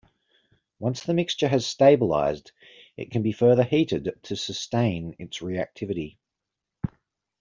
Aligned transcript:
Once 0.79 1.03
the 1.03 1.13
mixture 1.13 1.47
has 1.47 1.63
stabilized, 1.63 2.53
it 2.97 3.11
can 3.11 3.21
be 3.21 3.31
further 3.31 3.61
heated 3.63 4.09
to 4.23 4.35
sustain 4.35 5.15
its 5.19 5.41
reactivity. 5.41 6.17